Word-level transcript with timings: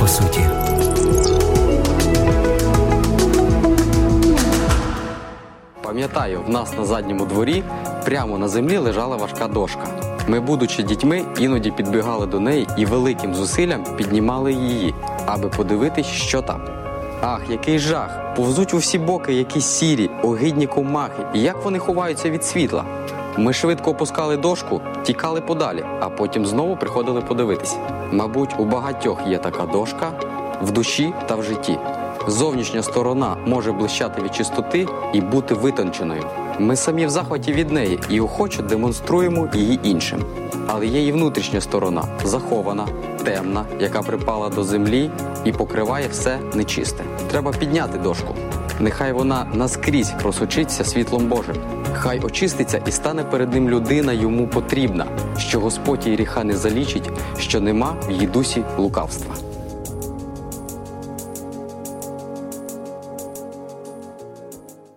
по 0.00 0.08
суті. 0.08 0.40
Пам'ятаю, 5.82 6.40
в 6.46 6.50
нас 6.50 6.72
на 6.78 6.84
задньому 6.84 7.26
дворі 7.26 7.62
прямо 8.04 8.38
на 8.38 8.48
землі 8.48 8.76
лежала 8.78 9.16
важка 9.16 9.48
дошка. 9.48 9.86
Ми, 10.28 10.40
будучи 10.40 10.82
дітьми, 10.82 11.24
іноді 11.38 11.70
підбігали 11.70 12.26
до 12.26 12.40
неї 12.40 12.66
і 12.76 12.86
великим 12.86 13.34
зусиллям 13.34 13.84
піднімали 13.96 14.52
її, 14.52 14.94
аби 15.26 15.48
подивитись, 15.48 16.06
що 16.06 16.42
там. 16.42 16.60
Ах, 17.22 17.40
який 17.50 17.78
жах! 17.78 18.34
Повзуть 18.36 18.74
у 18.74 18.76
всі 18.76 18.98
боки 18.98 19.34
якісь 19.34 19.66
сірі, 19.66 20.10
огидні 20.22 20.66
комахи, 20.66 21.22
і 21.34 21.40
як 21.40 21.64
вони 21.64 21.78
ховаються 21.78 22.30
від 22.30 22.44
світла. 22.44 22.84
Ми 23.38 23.52
швидко 23.52 23.90
опускали 23.90 24.36
дошку, 24.36 24.80
тікали 25.02 25.40
подалі, 25.40 25.84
а 26.00 26.08
потім 26.08 26.46
знову 26.46 26.76
приходили 26.76 27.20
подивитись. 27.20 27.76
Мабуть, 28.12 28.54
у 28.58 28.64
багатьох 28.64 29.18
є 29.26 29.38
така 29.38 29.66
дошка 29.66 30.12
в 30.62 30.70
душі 30.70 31.12
та 31.26 31.34
в 31.34 31.42
житті. 31.42 31.78
Зовнішня 32.28 32.82
сторона 32.82 33.36
може 33.46 33.72
блищати 33.72 34.22
від 34.22 34.34
чистоти 34.34 34.88
і 35.12 35.20
бути 35.20 35.54
витонченою. 35.54 36.22
Ми 36.58 36.76
самі 36.76 37.06
в 37.06 37.10
захваті 37.10 37.52
від 37.52 37.72
неї 37.72 38.00
і 38.08 38.20
охоче 38.20 38.62
демонструємо 38.62 39.48
її 39.54 39.80
іншим. 39.82 40.24
Але 40.66 40.86
є 40.86 41.06
і 41.06 41.12
внутрішня 41.12 41.60
сторона, 41.60 42.04
захована, 42.24 42.86
темна, 43.24 43.64
яка 43.80 44.02
припала 44.02 44.48
до 44.48 44.64
землі 44.64 45.10
і 45.44 45.52
покриває 45.52 46.08
все 46.08 46.38
нечисте. 46.54 47.04
Треба 47.30 47.52
підняти 47.52 47.98
дошку. 47.98 48.34
Нехай 48.80 49.12
вона 49.12 49.46
наскрізь 49.54 50.10
просочиться 50.22 50.84
світлом 50.84 51.26
Божим. 51.26 51.56
Хай 51.92 52.20
очиститься 52.20 52.80
і 52.86 52.92
стане 52.92 53.24
перед 53.24 53.52
ним 53.52 53.70
людина 53.70 54.12
йому 54.12 54.48
потрібна, 54.48 55.06
що 55.38 55.60
Господь 55.60 56.04
її 56.04 56.16
ріха 56.16 56.44
не 56.44 56.56
залічить, 56.56 57.10
що 57.38 57.60
нема 57.60 57.96
в 58.08 58.10
її 58.10 58.26
дусі 58.26 58.62
лукавства. 58.78 59.45